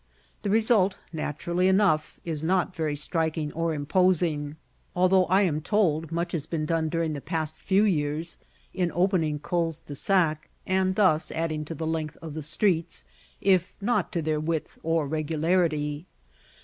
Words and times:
The 0.41 0.49
result, 0.49 0.97
naturally 1.13 1.67
enough, 1.67 2.19
is 2.25 2.43
not 2.43 2.75
very 2.75 2.95
striking 2.95 3.53
or 3.53 3.71
imposing, 3.71 4.55
although 4.95 5.25
I 5.27 5.43
am 5.43 5.61
told 5.61 6.11
much 6.11 6.31
has 6.31 6.47
been 6.47 6.65
done 6.65 6.89
during 6.89 7.13
the 7.13 7.21
past 7.21 7.61
few 7.61 7.83
years, 7.83 8.37
in 8.73 8.91
opening 8.95 9.37
culs 9.37 9.77
de 9.79 9.93
sac, 9.93 10.49
and 10.65 10.95
thus 10.95 11.31
adding 11.31 11.65
to 11.65 11.75
the 11.75 11.85
length 11.85 12.17
of 12.19 12.33
the 12.33 12.41
streets, 12.41 13.03
if 13.41 13.75
not 13.79 14.11
to 14.13 14.23
their 14.23 14.39
width 14.39 14.79
or 14.81 15.07
regularity. 15.07 16.07